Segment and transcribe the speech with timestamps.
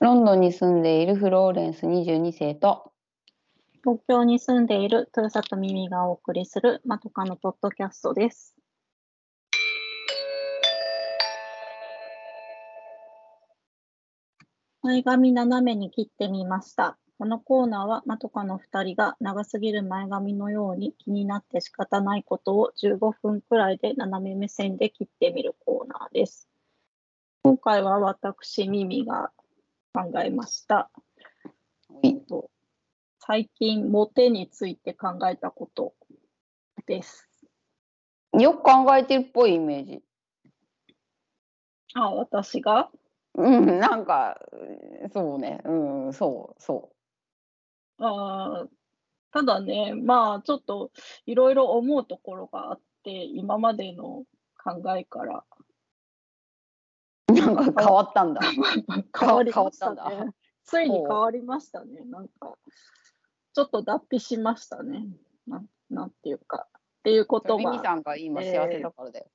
[0.00, 2.92] ロンドンに住んでいるフローレンス22世と
[3.82, 8.54] 東京に住んでいる豊里耳がお送りするまとかのポッドキャストです。
[14.82, 16.96] 前髪斜めに切ってみました。
[17.18, 26.48] このコーナーはまとかの2人が長すぎる前髪のように気になって仕方ないことを15分くらいで斜め目線で切ってみるコーナーです。
[27.42, 29.32] 今回は私、ミミが
[29.92, 30.90] 考えました。
[33.20, 35.94] 最近モテについて考えたこと
[36.86, 37.28] です。
[38.38, 40.02] よく考えてるっぽいイメージ。
[41.94, 42.90] あ、私が？
[43.34, 44.40] うん、なんか
[45.12, 46.90] そうね、うん、そうそ
[47.98, 48.68] あー
[49.30, 50.90] ただね、まあちょっと
[51.26, 54.24] いろいろ思うところがあって、今までの
[54.64, 55.64] 考えからう。
[57.54, 58.40] なんか 変わったんだ。
[59.18, 60.34] 変わりましたね。
[60.64, 62.04] ついに変わりましたね。
[62.04, 62.56] なんか、
[63.54, 65.06] ちょっと脱皮しましたね。
[65.46, 66.68] なんなんていうか。
[66.74, 67.70] っていうことが。
[67.70, 69.30] ミミさんが今幸せだからだよ。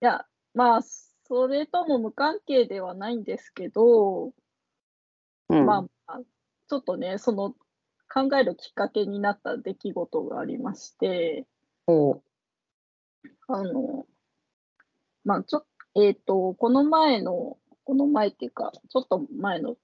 [0.00, 4.32] いや、まあ、それとも無関係ではないんですけど、
[5.48, 6.20] うん、まあまあ、
[6.68, 7.54] ちょっとね、その
[8.12, 11.46] 考えるきっかけになった出来事がありまして、
[11.86, 12.22] お
[13.48, 14.06] あの、
[15.24, 19.76] まあ、ちょっと、えっ、と、この前の、この前っていうか、ちょっと前の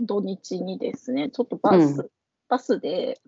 [0.00, 2.12] 土日にですね、ちょっとバス、う
[2.48, 3.20] バスで、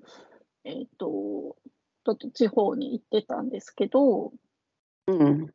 [0.65, 1.57] えっ、と、
[2.05, 4.33] ちょっと地方に行ってたんですけど、
[5.07, 5.47] うん、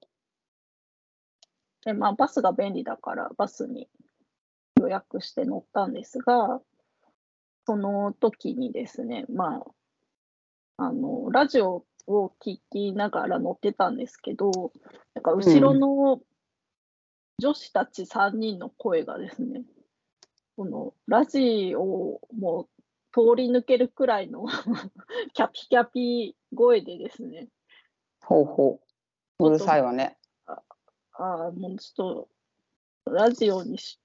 [1.86, 3.88] で、まあ、バスが便利だから、バスに
[4.80, 6.62] 予約して乗ったんですが、
[7.66, 9.64] その時にですね、ま
[10.78, 14.72] あ、あの、ラジオを聞きながら乗ってたんですけど、
[15.14, 16.22] なんか後ろの
[17.40, 19.64] 女子たち3人の声がですね、
[20.56, 24.46] このラジオをもう通り抜けるくらいの
[25.34, 27.50] キャピキャピ声でですね、
[28.22, 28.80] ほうほ
[29.40, 29.48] う。
[29.48, 30.18] うるさいわね。
[30.46, 32.28] ああ、もうちょ
[33.06, 34.00] っと、ラジオにし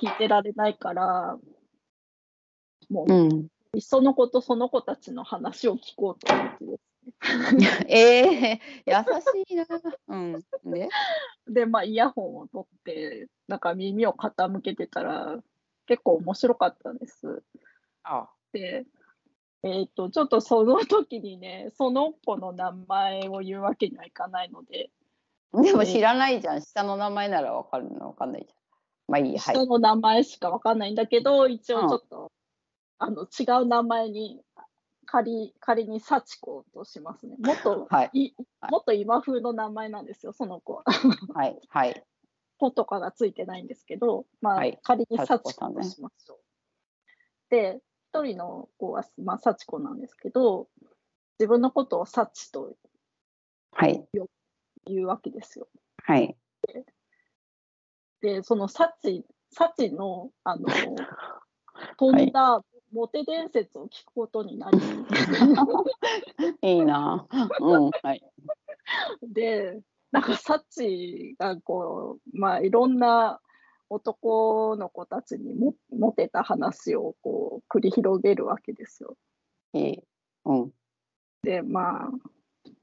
[0.00, 1.38] 聞いてられないから、
[2.90, 3.48] もう、うん。
[3.74, 6.93] いっそのことその子たちの話を聞こうと思ってです
[7.88, 9.66] ええ優しいな。
[10.08, 10.40] うん。
[10.64, 10.88] で、
[11.46, 15.38] で、まあ、イヤホンを取って、なんか耳を傾けてたら、
[15.86, 17.42] 結構面白かったんです。
[18.02, 18.86] あ、で、
[19.62, 24.90] えっ、と、ちょっとその時にね、その子の名前を言うわけにはいかないので、
[25.62, 26.62] でも知らないじゃん。
[26.62, 28.56] 下の名前ならわかるのわかんないじゃん。
[29.06, 29.54] まあいいや、はい。
[29.54, 32.32] 人の名前しかわかんないんだけど、一応ちょっと、
[32.98, 34.40] あの違う名前に
[35.14, 37.36] 仮仮に幸子としますね。
[37.38, 38.34] もっと、はい
[38.68, 40.82] もっと今風の名前なんですよ、その子は。
[41.32, 42.04] はい、はい。
[42.58, 46.38] 子とかがついてないんですけど、まあ、はい仮に幸幸子としましょう。
[47.48, 47.80] で、
[48.12, 50.66] 一人の子は、まあ、幸子なんですけど、
[51.38, 52.74] 自分のことを幸と
[53.70, 54.04] はい、
[54.86, 55.68] いうわけですよ。
[56.02, 56.36] はい。
[58.20, 60.66] で、その幸、幸の、あの、
[61.98, 62.64] 飛んだ
[62.94, 64.78] モテ伝説を聞くことになり、
[66.62, 67.26] いいな。
[67.60, 68.24] うん、はい。
[69.20, 69.80] で、
[70.12, 73.40] なんかサチがこう、まあいろんな
[73.90, 79.16] 男の子たちにもモテた話をこう繰り広げるわけですよ。
[79.72, 80.02] いい。
[80.44, 80.72] うん。
[81.42, 82.10] で、まあ、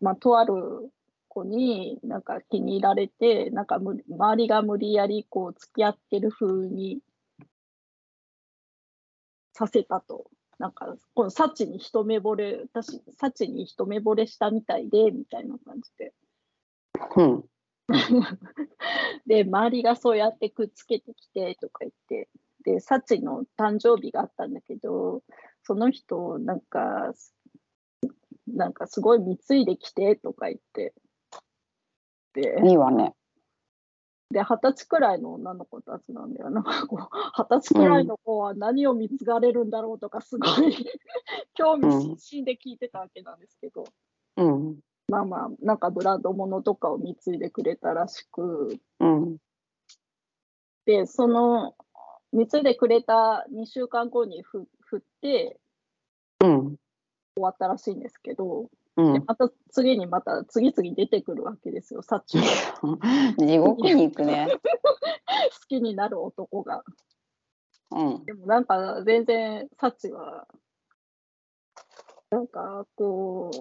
[0.01, 0.91] まあ、とある
[1.29, 6.99] 子になんか気に入られて、なんかむ周りが無理やりこう付き合ってる風に
[9.61, 10.25] させたと。
[10.57, 16.13] なんか、このサチに一目惚れ、私、サチに一目惚れしたみたいで、みたいな感じで。
[17.15, 17.45] うん。
[19.27, 22.29] で、周りがそうやってくっつけてきてとか言って、
[22.63, 25.23] で、サチの誕生日があったんだけど、
[25.63, 27.13] その人、なんか、
[28.47, 30.93] なんかすごい貢いできてとか言って、
[32.33, 33.13] で、いいわね。
[34.31, 36.49] で、二十歳くらいの女の子たちなんだよ。
[36.49, 36.99] なんかこう、
[37.37, 40.75] 二十歳くらいの子は何を貢がれるんだろうとか、すごい
[41.53, 43.83] 興味津々で聞いてたわけなんですけど、
[44.37, 44.79] うん。
[45.07, 49.37] まあまあ、なんかブランド物とかを貢いでくれたらしく、うん。
[50.85, 51.75] で、その、
[52.31, 55.59] 貢いでくれた2週間後にふ振って
[56.43, 56.75] うん。
[57.35, 59.13] 終わったらしいんですけど、うん。
[59.13, 62.41] でまた次にまた次々出てくるわけですよ、 サチを
[63.37, 64.47] 地獄に行くね。
[64.51, 66.83] 好きになる男が。
[67.91, 68.25] うん。
[68.25, 70.47] でもなんか全然サチは、
[72.29, 73.51] なんかこ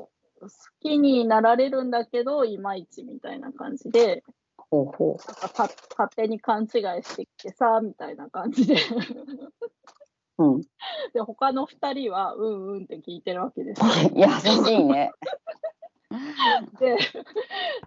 [0.41, 0.49] う、好
[0.81, 4.25] きになられるんだけど、いまいちみたいな感じで、
[4.71, 6.69] ほうほなんかか勝手に勘違い
[7.03, 8.77] してきてさ、みたいな感じで。
[10.41, 10.45] う。
[10.45, 10.61] うん。
[11.13, 13.83] で、他の2人は、うんうんって聞いてるわけです。
[14.15, 14.27] 優
[14.65, 15.13] しいね。
[16.81, 16.97] で、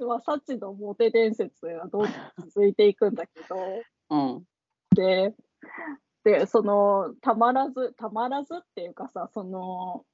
[0.05, 2.11] まあ、サチのモテ伝説がどんどん
[2.49, 3.55] 続いていくんだけど、
[4.09, 4.43] うん。
[4.95, 5.33] で、
[6.23, 10.05] で、その、たまらず、たまらずっていうかさ、その、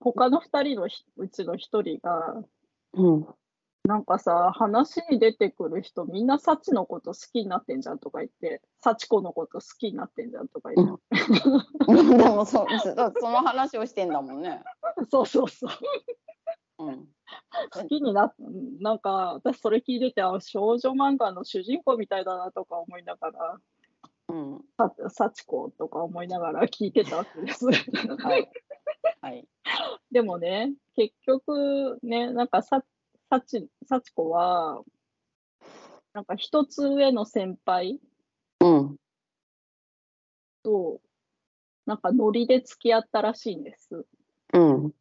[0.00, 2.42] 他の2人のひうちの1人が、
[2.94, 3.26] うん。
[3.84, 11.02] なんかさ、話に出てくる人、みんなサチのこと好きになってんじゃんとか言って、サチコのこと好きになってんじゃんとか言って、
[12.16, 14.62] でもそそその話をしてんだもんね。
[15.10, 15.70] そうそうそう。
[16.86, 17.08] うん。
[17.72, 18.34] 好きになっ
[18.80, 23.60] なんか私それ聞いててあ少女漫画の主人公みたいだなとか思いながら
[24.28, 24.64] うん。
[24.76, 27.66] さ幸子とか思いながら聞いてたわけです。
[27.66, 28.50] はい。
[29.20, 29.48] はい。
[30.12, 32.84] でもね結局ねなんかさ
[33.32, 34.82] 幸幸子は
[36.12, 37.98] なんか一つ上の先輩
[38.60, 38.96] うん。
[40.62, 41.00] と
[41.86, 44.04] なんかノリで付き合ったらしいんです。
[44.52, 44.92] うん。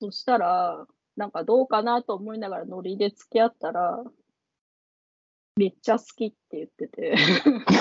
[0.00, 0.86] そしたら
[1.16, 4.04] なんかどうかなと思いながらノリで付き合ったら
[5.56, 7.16] めっちゃ好きって言ってて。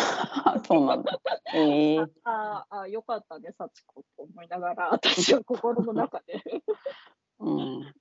[0.67, 1.21] そうなんだ。
[1.53, 6.41] ええあーあー、よかったね、幸子と思いながら、私は心の中で。
[7.38, 7.94] うん。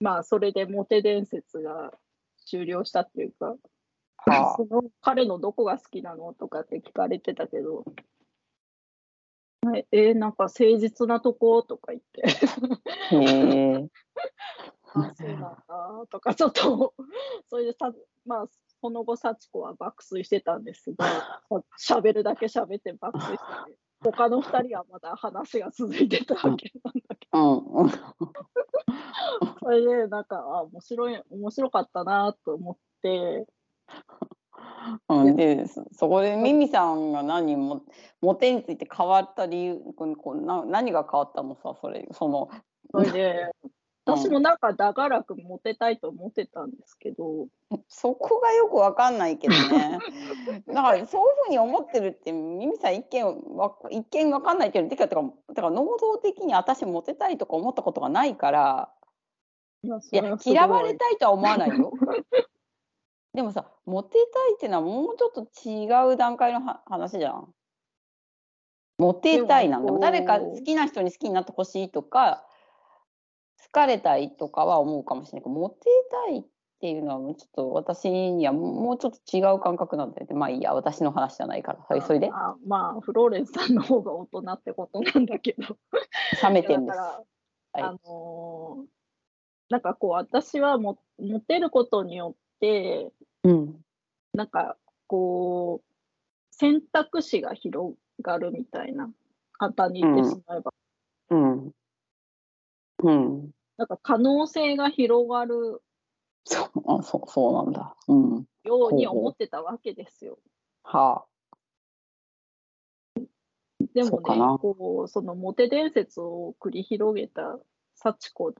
[0.00, 1.92] まあ、それでモテ伝説が
[2.46, 3.56] 終了したっていうか、
[4.16, 7.84] はその彼のどこが好きなのとかって聞かれてたけど、
[9.62, 12.22] はいえーなんか誠実なとことか言って、
[13.12, 13.14] あ。
[13.16, 13.24] へ
[13.72, 13.88] え。
[14.94, 16.94] あそうなんだとか、ちょっと、
[17.50, 17.92] それでさ、
[18.24, 18.48] まあ、
[18.80, 21.42] その後、幸子は爆睡してたんですが、
[21.76, 27.64] しゃべるだけ喋って爆睡してて、他の2人はまだ話が続いてたわけなんだけど。
[29.40, 29.48] うん。
[29.48, 29.54] うん。
[29.60, 33.46] それで、なんか、あ、面白い、面白かったなと思って、
[35.08, 37.82] うん、でそそこでミミさんが何も
[38.20, 42.50] モテについて変わった理由ここな何が変わったのさそれその
[42.90, 43.50] それで、
[44.06, 47.48] 私もなんか長らくモテたいと思ってたんですけど、
[47.88, 49.98] そこがよくわかんないけどね
[50.66, 53.24] だからそういうふうに思ってるってミミさん一見
[53.56, 58.90] わ一見わかんないけどてかてかだから能動的に私モテたいとか思ったことがないから
[59.82, 59.98] いや、
[60.44, 61.92] 嫌われたいとは思わないよ。
[63.34, 67.54] でもさモテたいっていうのはもうちょっと違う段階のは話じゃん。
[68.98, 72.44] モテたいなんだでも誰か好きな人に好きになってほしいとか
[73.62, 75.76] 好かれたいとかは思うかもしれないけどモテ
[76.26, 76.44] たいっ
[76.80, 80.34] ていうのはもうちょっと私にはもうちょっと違う感覚なんだよね。
[80.34, 85.76] まあいいや私の話じゃないからはいそれであまあ、フローレンスさんの方が大人ってことなんだけど、
[86.42, 86.98] 冷めてんです。
[87.74, 88.97] あのー
[89.70, 93.12] なんかこう、私はもモテることによって、
[93.44, 93.84] うん
[94.34, 94.76] なんか
[95.06, 99.10] こう、選択肢が広がるみたいな、
[99.52, 100.72] 簡単に言ってしまえば、
[101.30, 101.72] うん
[103.02, 105.82] うんなんか可能性が広がる
[106.44, 107.72] そうあそうそうなん。
[107.72, 107.94] だ。
[108.08, 108.46] うん。
[108.64, 110.38] ように思ってたわけですよ。
[110.82, 111.24] は
[113.16, 113.20] あ
[113.94, 117.58] でもねそうかな、こうそのモテ伝説を繰り広げた
[117.94, 118.54] 幸子。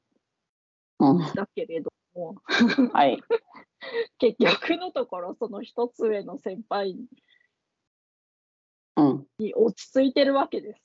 [1.34, 2.34] だけれども、
[2.92, 3.22] はい。
[4.18, 6.96] 結局のところ、その一つ上の先輩
[8.96, 9.26] うん。
[9.38, 10.82] に落ち着いてるわけです。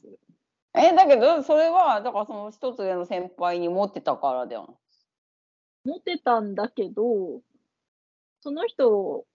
[0.75, 4.79] え、だけど、それは、だからその一つ上の先輩に持ってたからだよ。
[5.84, 7.41] モテたんだけど、
[8.41, 9.25] その人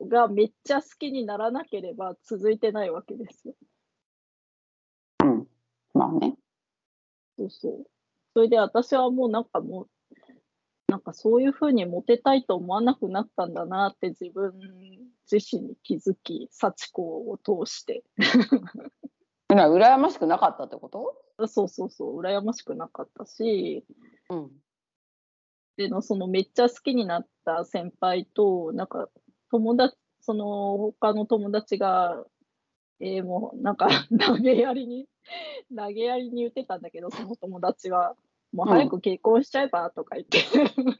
[0.00, 3.54] がめっちゃ好きにならなければ続いてないわけですよ。
[5.24, 5.48] うん。
[5.94, 6.36] まあね。
[7.36, 7.86] そうそう。
[8.34, 9.88] それで私はもうなんかもう、
[10.88, 14.54] なんかそういうふうにモテたいと思わなくなったんだなって自分
[15.30, 18.02] 自身に気づき、幸子を通して。
[19.50, 21.46] えな羨ましくなかったってこと？
[21.46, 23.84] そうそうそう、羨ましくなかったし、
[24.30, 24.50] うん。
[25.76, 29.08] でのそのめっちゃ好きになった先輩と、なんか
[29.50, 32.24] 友達、その他の友達が、
[33.00, 33.88] えーもうなんか
[34.26, 35.06] 投げやりに、
[35.76, 38.16] 投げやりに言ってたんだけど、その友達は、
[38.52, 40.38] もう早く結婚しちゃえばとか言って、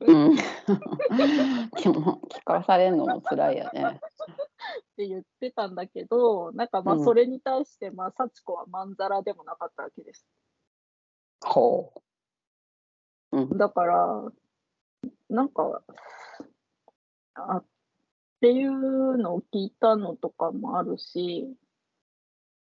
[0.07, 0.37] うん。
[0.37, 0.43] で
[1.89, 3.85] も、聞かされるのも辛いよね。
[3.85, 10.27] って言ってたんだけど、なんかまうんあそれに対して、まあ幸子はまんざらでもなかったわけです。
[11.41, 11.93] ほ
[13.33, 13.39] う。
[13.39, 13.57] うん。
[13.57, 14.33] だから、
[15.31, 15.83] なんか、
[17.35, 17.65] あっ
[18.41, 21.49] ていうのを聞いたのとかもあるし、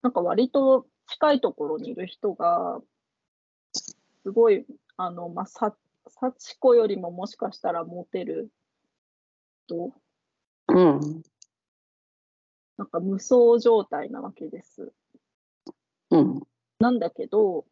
[0.01, 2.79] なんか割と近いところにいる人が、
[4.29, 4.63] すごい、
[4.95, 5.75] あの、まあ、さ、
[6.07, 8.51] 幸子よりももしかしたらモテる
[9.65, 9.91] 人、
[10.67, 11.23] うん。
[12.77, 14.93] なんか無双状態なわけです。
[16.11, 16.41] うん。
[16.77, 17.65] なんだけど、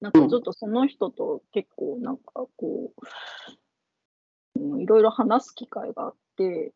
[0.00, 2.92] なんかちょっとその人と結構なんかこ
[4.56, 6.72] う、うんいろいろ話す機会があって、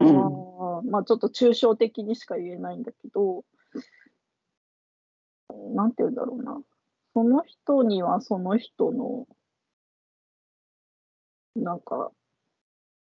[0.00, 0.90] うん。
[0.90, 3.44] まあちょっと抽象的にしか言えないんだけど、
[5.74, 6.60] なんて言うんだろうな。
[7.14, 9.26] その人にはその人の、
[11.56, 12.10] なんか、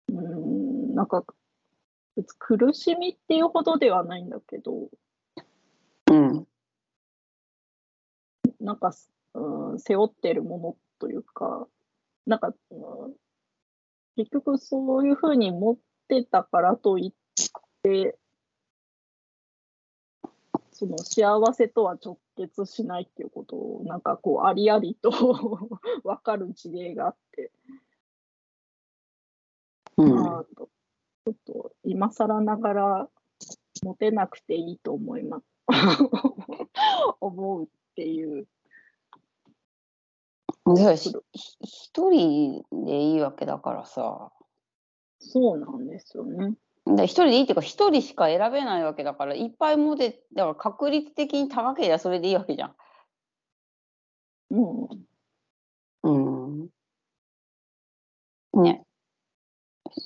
[0.09, 1.23] うーん、なんか、
[2.15, 4.89] 別に苦しみっていうほどではないんだけど、
[6.11, 6.47] うん。
[8.59, 8.91] なんか、
[9.33, 11.67] うん、背負ってるものというか、
[12.25, 12.75] なんか、う
[13.09, 13.15] ん
[14.17, 15.77] 結局そういうふうに持っ
[16.07, 17.13] てたからといっ
[17.83, 18.17] て、
[20.77, 25.09] その幸せとは直結しないっていうことを、なんかこう、ありありと
[26.05, 27.51] 分かる事例があって、
[29.97, 30.13] うん。
[30.13, 30.69] まあ、ちょ
[31.31, 33.09] っと今更ながら
[33.81, 35.45] 持てなくていいと思います。
[37.21, 38.47] 思うっていう。
[41.33, 44.31] 一人でいいわけだからさ。
[45.17, 46.53] そうなんですよね。
[46.95, 52.75] で一人でいいっていうか一人しか選べないわけだからいっぱい持てだから確率的に高ければそれでいいわけじゃん。
[54.49, 55.07] うん。
[56.03, 56.09] う
[56.67, 56.69] ん。
[58.53, 58.83] ね。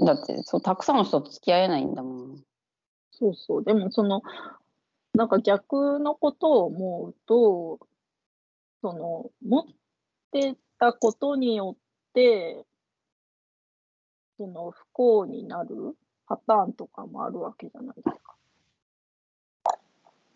[0.06, 2.44] だってそうたくさんの人と付き合えないんだもん。
[3.12, 3.64] そうそう。
[3.64, 4.22] でもその、
[5.14, 7.80] なんか逆のことを思うと、
[8.82, 9.66] その、持っ
[10.32, 12.66] てたことによって、
[14.38, 15.96] その不幸になる
[16.32, 18.36] パターンとかもあるわけじゃないですか。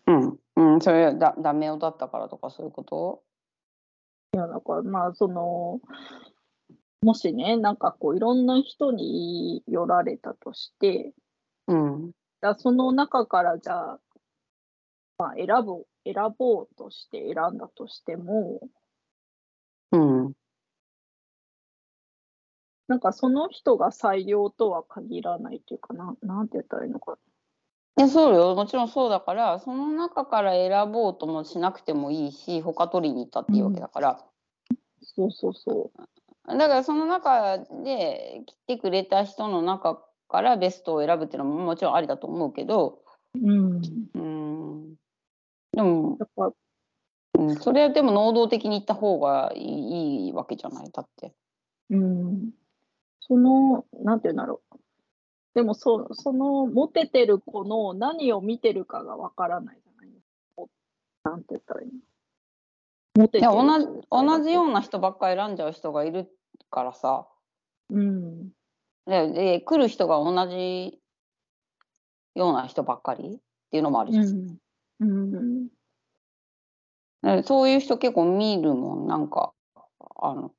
[0.06, 0.38] うん。
[0.56, 0.80] うん。
[0.80, 3.22] それはだダメ男だったからとかそういうこと？
[4.34, 5.80] いや、だからまあ、その、
[7.00, 11.14] もしね、なんかこう、いろんな人によられたとして、
[11.66, 12.10] うん。
[12.42, 14.00] だその中からじゃあ、
[15.18, 18.60] まあ、選ぶ、選ぼうとして選んだとしても、
[19.92, 20.32] うん。
[22.88, 27.18] なんかその人が最良とは限らないというかな、なんて言ったらいいのか。
[27.98, 34.24] いやそうよもちろんそうだからその中から選ぼうともしなくてもいいし他取りに行ったっていいわけだから、
[35.02, 35.90] そうそうそ
[36.46, 43.00] だからその中で来てくれた人の中からベストを選ぶっていうのももちろんありだと思うけど
[43.34, 43.38] う。
[43.38, 43.82] うん。
[44.14, 44.94] うん
[45.72, 46.52] でも、やっぱ、
[47.38, 51.34] うん、それはでも能動的に行った方がいいいいわけじゃないだって。
[51.90, 52.50] うん。
[53.26, 54.76] その、なんて言うんだろう。
[55.54, 60.22] でもそ、その、モテてる子の何を見てるかがわからないじゃないです
[60.56, 61.30] か。
[61.30, 61.92] なんて言ったらいいの
[63.16, 64.74] モテてるいや同じ同じような。
[64.74, 66.28] な人ばっか選んじゃう人がいる
[66.70, 67.26] からさ
[67.90, 68.50] うん。
[69.06, 71.00] でで来る人が同じ
[72.34, 73.38] ような人ばっかりっ
[73.70, 74.58] ていうのもあるし、うん。
[75.00, 75.68] うん。
[77.22, 79.52] でそういう人結構見るもんなんか
[80.20, 80.52] あの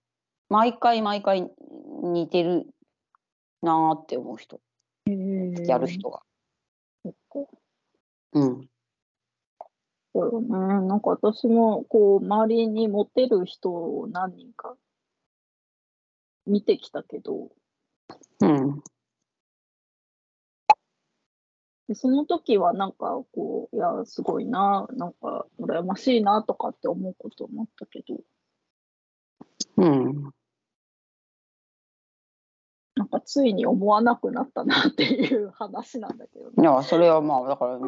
[0.50, 1.50] 毎回毎回
[2.04, 2.68] 似てる
[3.62, 4.60] なーって思う人。
[5.66, 6.22] やる人が。
[8.34, 8.70] うん。
[10.14, 10.48] そうよね。
[10.88, 14.76] なんか私も、こう、周りにモテる人を何人か
[16.46, 17.50] 見てきたけど、
[18.42, 18.82] うん。
[21.88, 28.18] でその時はなんかこう、いや、すごいな、なんか羨ましいなとかって思うこともあったけど、
[29.78, 30.34] うん
[33.12, 36.64] なんかついに思わなくなったなっていう話なんだけどいね。
[36.66, 37.80] やそれはまあだから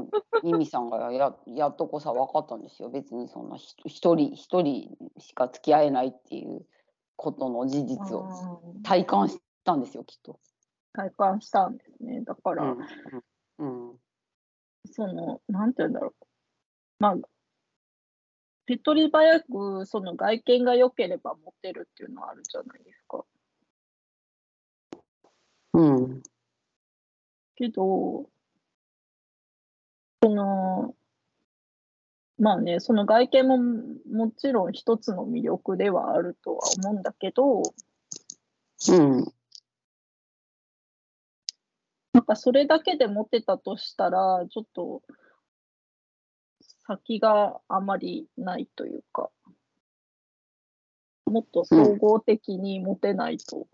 [0.44, 6.66] ミミさんがややっとこさ分かったんですよ別にそんなひ一人一人しか付き合えないっていう
[7.18, 10.40] ことの事実をうん体感したんですよきっと。
[10.94, 12.22] 体感したんですね。
[12.22, 12.78] だから、うん
[13.60, 14.00] うん
[14.92, 16.26] その、なんて言うんだろう。
[17.00, 17.16] まあ、
[18.66, 23.24] 手っ取り早く、その外見が良ければモテるっていうのはあるじゃないですか。
[25.74, 26.24] うん。
[27.56, 28.30] けど、
[30.22, 30.96] その、
[32.38, 33.58] まあね、その外見も
[34.26, 39.34] もちろん一つの魅力ではあるとは思うんだけど、うん。
[42.14, 45.02] なんかそれだけでモテたとしたら、ちょっと
[46.88, 49.30] 先があまりないというか、
[51.26, 53.68] もっと総合的にモテないと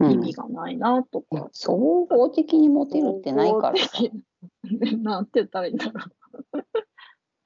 [0.00, 1.26] 意味がないなとか。
[1.32, 3.74] いや総合的にモテるってないから
[4.98, 5.92] なんて言ったらいいんだろ
[6.52, 6.64] う。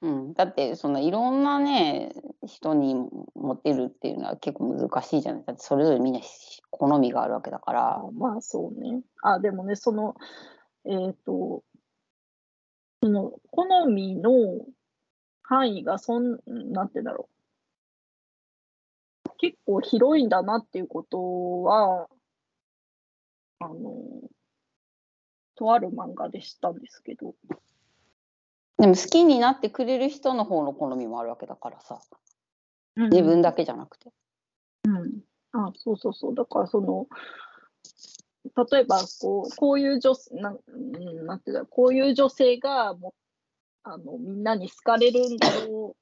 [0.03, 2.11] うん、だってそんないろんなね
[2.47, 2.95] 人に
[3.35, 9.01] モテるっていうのは結構難しいじゃないだってそれぞれみんなし好みがあるわけだからあまあそうね。
[9.21, 10.15] あ、でもね、その、
[10.85, 11.63] えっ、と、
[13.03, 14.31] その好みの
[15.43, 17.31] 範囲がそん、なんて言うんだろう。
[19.37, 22.07] 結構広いんだなっていうことは、
[23.61, 24.29] あの、
[25.55, 27.35] とある漫画で知ったんですけど、
[28.77, 31.99] でも好きになってくれる人の方の好みもあるわけだからさ
[32.95, 34.09] 自分だけじゃなくて。
[34.85, 36.35] うん、あそうそうそう。
[36.35, 37.07] だからその、
[38.71, 40.57] 例えばこう、こういう女性、な
[41.23, 43.13] なんていうこういう女性がも
[43.83, 45.93] あのみんなに好かれるんだろうっ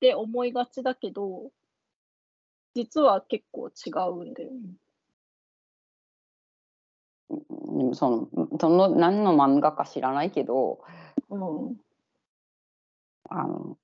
[0.00, 1.50] て思いがちだけど、
[2.74, 4.58] 実は結構違うんだよね。
[7.78, 10.80] うんそのその何の漫画か知らないけど
[11.30, 11.76] うん、
[13.28, 13.76] あの、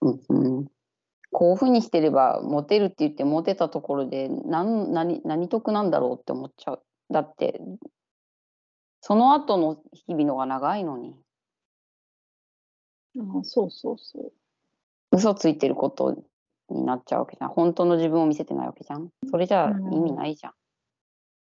[0.00, 0.66] うんうん、
[1.30, 6.82] こういうふうにしてればモテるって言ってモテたところで何何何得なんだろうって思っちゃう。
[7.10, 7.60] だって
[9.00, 11.14] その後の日々のが長いのに
[13.18, 14.32] あそうそうそう。
[15.12, 16.16] 嘘ついてること
[16.70, 20.52] になっちゃうわけじゃん本当の自分を見せてないわけじゃんそれじゃ意味ないじゃん。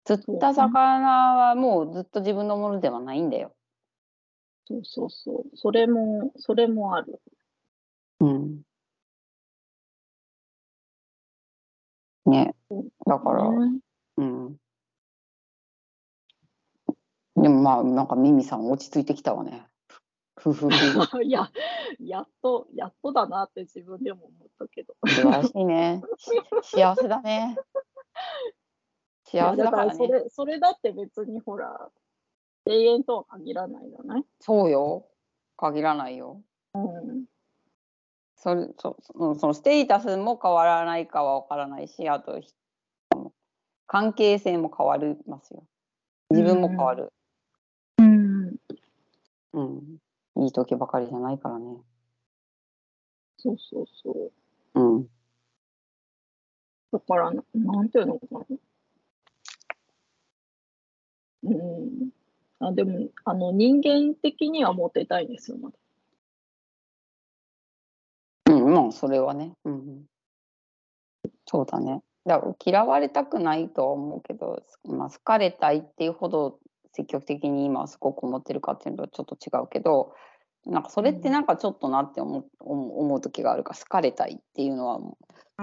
[0.03, 3.53] 釣った魚はもうずっと自分のものではないんだよ。
[4.65, 5.57] そうそうそう。
[5.57, 7.21] それも、それもある。
[8.19, 8.61] うん。
[12.25, 12.55] ね、
[13.05, 13.79] だから、ね
[14.17, 14.55] うん。
[17.35, 19.67] でもまあ、なんかミミさん落ち着いてきたわね。
[20.37, 20.69] ふふふ。
[21.23, 21.51] いや、
[21.99, 24.95] やっと、やっとだなって自分でも思ったけど。
[25.07, 26.01] 素晴らしいね。
[26.17, 27.57] し幸せだね。
[29.31, 29.95] 幸せだからね。
[29.95, 31.89] それ、それだって別にほら、
[32.65, 35.07] 永遠とは限らないじゃないそうよ。
[35.55, 36.41] 限らないよ。
[36.73, 37.25] うん。
[38.35, 42.53] それそそそのステータスも変わらないかは分からないし、あとひ
[43.87, 45.63] 関係性も変わりますよ。
[46.29, 47.13] 自分も変わる。
[47.99, 48.55] うん。
[49.53, 49.97] うん。
[50.43, 51.77] いい時ばかりじゃないからね。
[53.37, 54.31] そうそうそ
[54.75, 54.79] う。
[54.79, 55.07] うん。
[56.91, 58.57] だからな、なんていうのかな。
[61.43, 62.09] うん。
[62.59, 65.75] あ、でも、あの、人間的にはモテたいんですよ、まだ。
[68.53, 69.53] うん、まあ、それはね。
[69.65, 70.05] うん。
[71.45, 72.01] そうだね。
[72.25, 76.59] だから嫌われたくないとは思うけど、まあ、好かれたいっていうほど
[76.93, 80.13] 積極的に今すごく思ってるかっていうのはちょっと違うけど、
[80.65, 84.99] なんかそれってなんかちょっとなって思う思う思う時があるから好かれたいっていうのは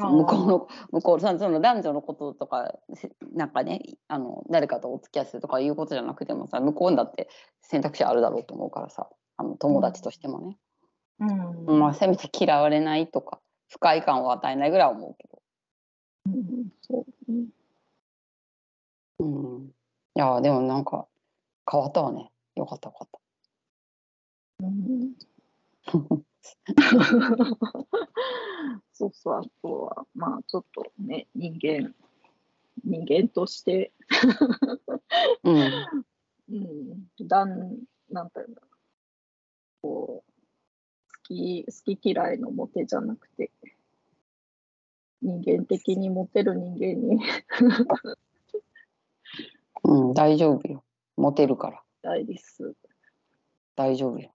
[0.01, 7.29] 向こうの向こうそのその男女のこととかせなんかねあの誰かとお付き合いするとかいうことじゃなくてもさ向こうにだって
[7.63, 10.59] 選択肢あるだろうと思うからさあの友達としてもね、
[11.21, 11.79] うん。
[11.79, 15.43] まあ、せめて嫌われないとか不快感を与えないぐらいは思うけど、
[16.27, 17.47] うん、そうね。
[19.21, 19.71] うん、い
[20.15, 21.07] やでもなんか
[21.71, 23.21] 変わったわねよかったよかった。
[24.65, 25.13] うん
[28.93, 31.95] そうそう、あとは、まあ、ちょっとね、人間、
[32.85, 33.93] 人間として、
[35.45, 36.05] うん。
[36.51, 37.79] うん、だん、
[38.11, 38.71] なんていうんだろう、
[39.83, 40.31] こう、
[41.13, 43.51] 好き、好き嫌いのモテじゃなくて、
[45.21, 47.21] 人間的にモテる人間に。
[49.85, 50.85] うん、大丈夫よ。
[51.17, 51.79] モテるから。
[51.79, 52.75] したいです。
[53.75, 54.31] 大丈夫よ。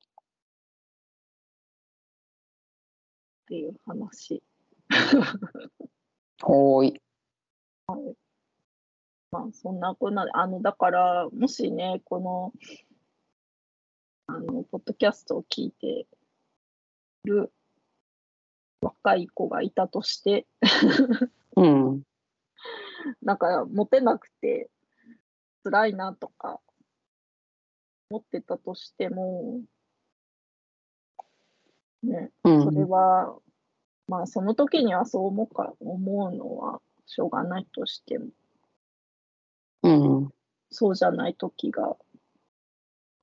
[3.54, 4.42] っていう話。
[6.42, 7.02] おーい。
[9.30, 12.52] まあ、そんなこんなで、あの、だから、もしね、この、
[14.26, 16.08] あの、ポッドキャストを聞いて
[17.26, 17.54] る
[18.82, 20.48] 若い子がいたとして、
[21.56, 22.02] うん
[23.22, 24.72] なんか、モテなくて
[25.64, 26.60] 辛いなとか、
[28.10, 29.62] 思ってたとしても、
[32.04, 33.36] ね、うんそれは、
[34.08, 38.28] まあ、その時にはそう思うか、思うのはしょうがないとしても、
[39.84, 39.90] う
[40.26, 40.30] ん
[40.72, 41.96] そうじゃない時が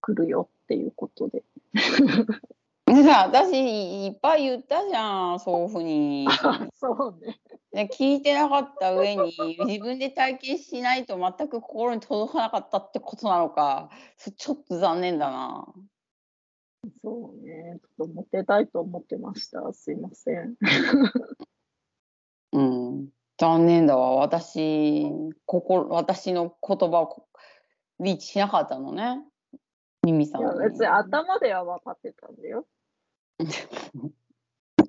[0.00, 1.42] 来るよっていうことで。
[2.86, 6.26] でさ私いっぱい言ったじゃんそういうふうに。
[6.74, 7.40] そうね。
[7.72, 9.32] で聞いてなかった上に
[9.66, 15.72] 自分で体験しないと全く心に届かなかったってことなのかそちょっと残念だな。
[17.02, 17.78] そうね。
[17.80, 19.72] ちょっとモテたいと思ってました。
[19.72, 20.56] すいません。
[22.52, 25.06] うん、残念だわ私
[25.46, 27.28] 心私の言葉をこ
[28.00, 29.22] リーチしなかったのね
[30.02, 32.66] ミミさんいや、別に頭では分かってたんだよ。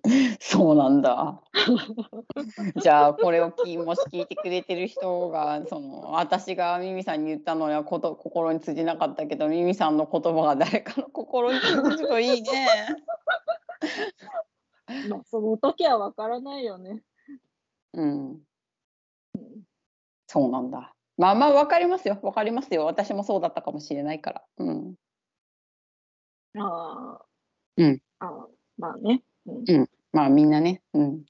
[0.40, 1.42] そうなんだ。
[2.82, 12.68] じゃあこれをきもし聞いてくれてる人がその私がミミさんに言ったのはこと心に通じなかったけどミミさんの言葉が誰かの心に通じるといいね。
[15.10, 17.04] まあ、その時はわからないよね。
[17.94, 18.42] うん。
[20.28, 20.94] そうなんだ。
[21.18, 22.20] まあまあわかりますよ。
[22.24, 22.86] わかりますよ。
[22.86, 24.44] 私もそうだったかもしれないから。
[24.58, 24.96] うん。
[26.58, 27.26] ああ。
[27.78, 28.02] うん。
[28.20, 29.24] ああまあね、
[29.68, 30.82] うんまあみんなね。
[30.94, 31.24] うん。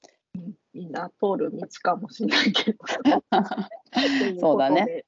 [0.72, 2.78] みんな通る道かもしれないけど。
[4.40, 5.04] そうだね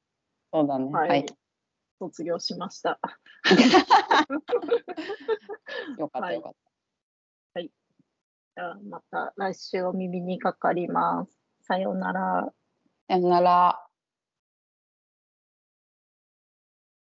[0.53, 0.87] そうだね。
[0.87, 0.95] ことで。
[0.95, 1.25] ははいい。。
[1.99, 3.01] 卒業しました。
[5.99, 6.55] よかったはいよかっ
[8.57, 11.37] じゃあまた来週お耳にかかります。
[11.63, 12.53] さようなら。
[13.09, 13.15] た。
[13.15, 13.84] さよなら。